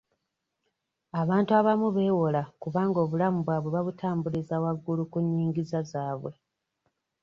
Abantu 1.21 1.51
abamu 1.59 1.87
beewola 1.95 2.41
kubanga 2.61 2.97
obulamu 3.05 3.37
bwabwe 3.41 3.69
babutambuliza 3.75 4.55
wagulu 4.63 5.03
ku 5.11 5.17
nnyingiza 5.23 5.79
zaabwe. 5.91 6.31